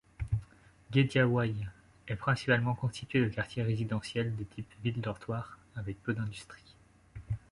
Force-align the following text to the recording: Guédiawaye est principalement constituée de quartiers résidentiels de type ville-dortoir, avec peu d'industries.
Guédiawaye 0.89 1.69
est 2.07 2.15
principalement 2.15 2.73
constituée 2.73 3.21
de 3.23 3.29
quartiers 3.29 3.61
résidentiels 3.61 4.35
de 4.35 4.43
type 4.45 4.65
ville-dortoir, 4.83 5.59
avec 5.75 6.01
peu 6.01 6.15
d'industries. 6.15 6.75